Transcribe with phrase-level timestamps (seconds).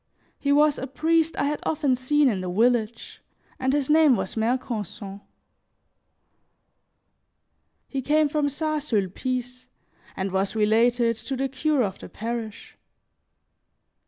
[0.39, 3.21] He was a priest I had often seen in the village,
[3.59, 5.21] and his name was Mercanson;
[7.87, 8.81] he came from St.
[8.81, 9.67] Sulpice
[10.17, 12.79] and was related to the cure of the parish.